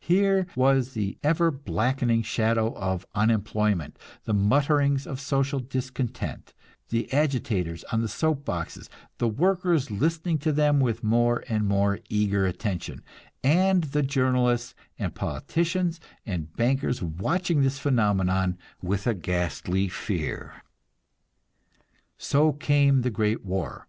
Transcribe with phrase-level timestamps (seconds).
[0.00, 6.52] Here was the ever blackening shadow of unemployment, the mutterings of social discontent,
[6.90, 12.00] the agitators on the soap boxes, the workers listening to them with more and more
[12.10, 13.02] eager attention,
[13.42, 20.62] and the journalists and politicians and bankers watching this phenomenon with a ghastly fear.
[22.18, 23.88] So came the great war.